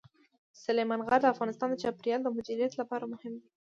[0.63, 3.47] سلیمان غر د افغانستان د چاپیریال د مدیریت لپاره مهم دي.